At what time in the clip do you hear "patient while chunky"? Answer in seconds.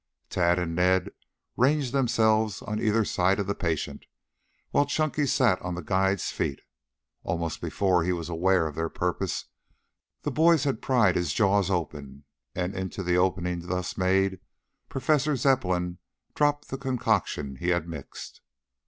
3.53-5.27